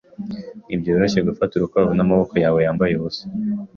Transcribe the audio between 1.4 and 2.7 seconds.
urukwavu n'amaboko yawe